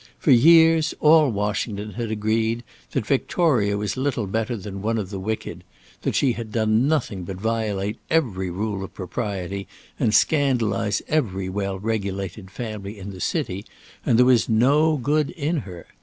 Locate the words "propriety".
8.95-9.67